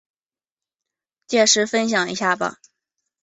[1.27, 2.57] 届时分享一下吧